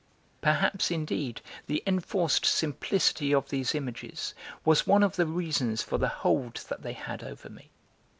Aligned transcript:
Perhaps, 0.41 0.89
indeed, 0.89 1.41
the 1.67 1.83
enforced 1.85 2.43
simplicity 2.43 3.35
of 3.35 3.49
these 3.49 3.75
images 3.75 4.33
was 4.65 4.87
one 4.87 5.03
of 5.03 5.15
the 5.15 5.27
reasons 5.27 5.83
for 5.83 5.99
the 5.99 6.07
hold 6.25 6.55
that 6.69 6.81
they 6.81 6.93
had 6.93 7.21
over 7.23 7.51
me. 7.51 7.69